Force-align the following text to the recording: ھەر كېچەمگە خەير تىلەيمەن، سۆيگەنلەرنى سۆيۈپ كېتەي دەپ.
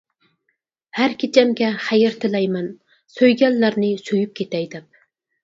ھەر 0.99 1.11
كېچەمگە 1.23 1.69
خەير 1.83 2.17
تىلەيمەن، 2.23 2.71
سۆيگەنلەرنى 3.19 3.93
سۆيۈپ 4.09 4.35
كېتەي 4.43 4.69
دەپ. 4.75 4.91